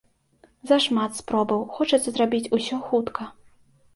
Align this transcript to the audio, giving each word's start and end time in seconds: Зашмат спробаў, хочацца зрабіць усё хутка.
Зашмат 0.71 1.11
спробаў, 1.19 1.61
хочацца 1.77 2.09
зрабіць 2.15 2.51
усё 2.59 2.79
хутка. 2.89 3.29